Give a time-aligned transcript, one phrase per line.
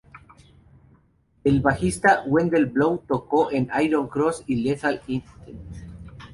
[1.43, 5.59] El bajista Wendel Blow toco con Iron Cross y Lethal Intent.